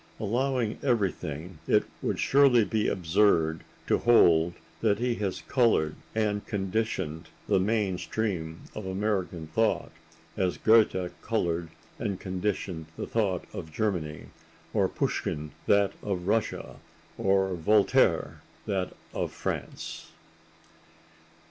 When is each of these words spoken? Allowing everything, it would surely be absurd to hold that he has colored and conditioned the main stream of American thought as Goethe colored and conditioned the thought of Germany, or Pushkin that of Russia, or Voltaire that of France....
Allowing 0.19 0.79
everything, 0.81 1.59
it 1.67 1.83
would 2.01 2.19
surely 2.19 2.65
be 2.65 2.87
absurd 2.87 3.63
to 3.85 3.99
hold 3.99 4.53
that 4.81 4.97
he 4.97 5.13
has 5.17 5.41
colored 5.41 5.95
and 6.15 6.43
conditioned 6.47 7.29
the 7.47 7.59
main 7.59 7.99
stream 7.99 8.63
of 8.73 8.87
American 8.87 9.45
thought 9.45 9.91
as 10.35 10.57
Goethe 10.57 11.11
colored 11.21 11.69
and 11.99 12.19
conditioned 12.19 12.87
the 12.97 13.05
thought 13.05 13.45
of 13.53 13.71
Germany, 13.71 14.29
or 14.73 14.89
Pushkin 14.89 15.51
that 15.67 15.93
of 16.01 16.25
Russia, 16.25 16.77
or 17.15 17.53
Voltaire 17.53 18.41
that 18.65 18.95
of 19.13 19.31
France.... 19.31 20.09